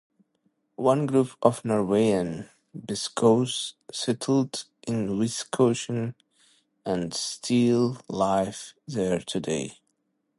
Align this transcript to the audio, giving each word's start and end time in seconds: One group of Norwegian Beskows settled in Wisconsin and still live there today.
One 0.77 1.05
group 1.05 1.35
of 1.43 1.63
Norwegian 1.63 2.49
Beskows 2.75 3.73
settled 3.91 4.63
in 4.87 5.19
Wisconsin 5.19 6.15
and 6.83 7.13
still 7.13 7.99
live 8.09 8.73
there 8.87 9.19
today. 9.19 9.77